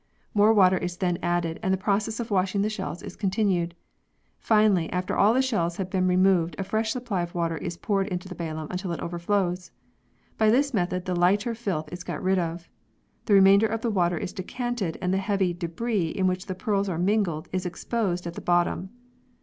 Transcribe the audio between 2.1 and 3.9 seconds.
of washing the shells is continued.